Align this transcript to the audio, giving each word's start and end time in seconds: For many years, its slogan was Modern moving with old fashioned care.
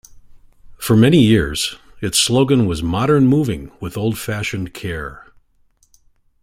For 0.79 0.95
many 0.97 1.19
years, 1.21 1.75
its 2.01 2.17
slogan 2.17 2.65
was 2.65 2.81
Modern 2.81 3.27
moving 3.27 3.71
with 3.79 3.97
old 3.99 4.17
fashioned 4.17 4.73
care. 4.73 5.31